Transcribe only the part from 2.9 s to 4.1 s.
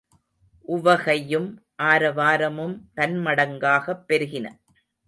பன்மடங்காகப்